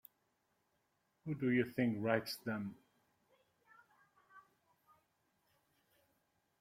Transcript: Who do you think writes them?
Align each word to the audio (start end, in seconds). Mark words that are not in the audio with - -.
Who 1.25 1.35
do 1.35 1.51
you 1.51 1.63
think 1.63 1.97
writes 1.99 2.35
them? 2.37 2.73